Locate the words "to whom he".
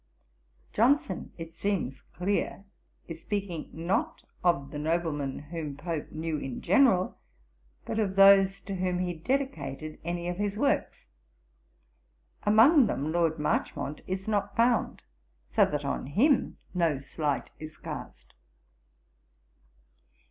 8.61-9.13